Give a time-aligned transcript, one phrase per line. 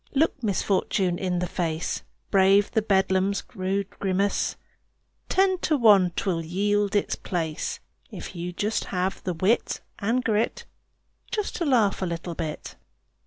[0.15, 2.01] Look misfortune in the face.
[2.31, 4.55] Brave the beldam's rude grimace;
[5.29, 8.51] Ten to one 'twill yield its place, If you
[8.87, 10.65] have the wit and grit
[11.29, 12.77] Just to laugh a little bit.